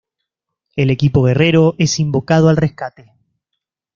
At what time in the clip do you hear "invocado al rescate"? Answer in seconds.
1.99-3.13